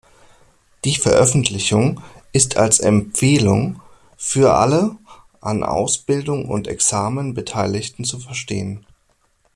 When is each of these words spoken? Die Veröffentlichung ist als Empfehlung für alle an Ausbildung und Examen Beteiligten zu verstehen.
Die 0.83 0.95
Veröffentlichung 0.95 2.01
ist 2.33 2.57
als 2.57 2.79
Empfehlung 2.79 3.83
für 4.17 4.55
alle 4.55 4.95
an 5.41 5.61
Ausbildung 5.63 6.49
und 6.49 6.67
Examen 6.67 7.35
Beteiligten 7.35 8.03
zu 8.03 8.17
verstehen. 8.17 8.83